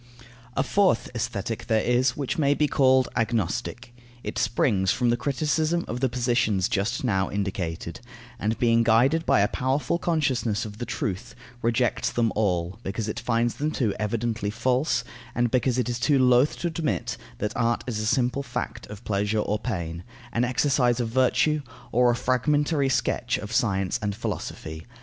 A 0.57 0.63
fourth 0.63 1.11
Aesthetic 1.13 1.67
there 1.67 1.83
is, 1.83 2.17
which 2.17 2.39
may 2.39 2.55
be 2.55 2.67
called 2.67 3.07
agnostic. 3.15 3.93
It 4.23 4.39
springs 4.39 4.89
from 4.91 5.11
the 5.11 5.15
criticism 5.15 5.85
of 5.87 5.99
the 5.99 6.09
positions 6.09 6.67
just 6.67 7.03
now 7.03 7.29
indicated, 7.29 7.99
and 8.39 8.57
being 8.57 8.81
guided 8.81 9.27
by 9.27 9.41
a 9.41 9.47
powerful 9.47 9.99
consciousness 9.99 10.65
of 10.65 10.79
the 10.79 10.87
truth, 10.87 11.35
rejects 11.61 12.11
them 12.11 12.33
all, 12.35 12.79
because 12.81 13.07
it 13.07 13.19
finds 13.19 13.53
them 13.57 13.69
too 13.69 13.93
evidently 13.99 14.49
false, 14.49 15.03
and 15.35 15.51
because 15.51 15.77
it 15.77 15.87
is 15.87 15.99
too 15.99 16.17
loth 16.17 16.57
to 16.57 16.67
admit 16.69 17.15
that 17.37 17.55
art 17.55 17.83
is 17.85 17.99
a 17.99 18.07
simple 18.07 18.41
fact 18.41 18.87
of 18.87 19.03
pleasure 19.05 19.37
or 19.37 19.59
pain, 19.59 20.03
an 20.33 20.43
exercise 20.43 20.99
of 20.99 21.09
virtue, 21.09 21.61
or 21.91 22.09
a 22.09 22.15
fragmentary 22.15 22.89
sketch 22.89 23.37
of 23.37 23.51
science 23.53 23.99
and 24.01 24.15
philosophy. 24.15 24.83